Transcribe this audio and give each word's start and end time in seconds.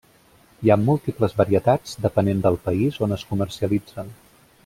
Hi 0.61 0.69
ha 0.69 0.77
múltiples 0.83 1.35
varietats 1.41 1.93
depenent 2.07 2.41
del 2.47 2.57
país 2.71 2.99
on 3.09 3.15
es 3.19 3.27
comercialitzen. 3.35 4.13